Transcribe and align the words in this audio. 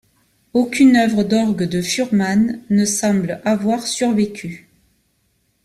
Aucune 0.55 0.95
œuvre 0.95 1.23
d'orgue 1.23 1.61
de 1.61 1.79
Fuhrmann 1.79 2.59
ne 2.71 2.85
semble 2.85 3.39
avoir 3.45 3.85
survécu. 3.85 4.67